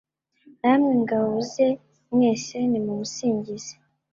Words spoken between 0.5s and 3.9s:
namwe ngabo ze mwese nimumusingize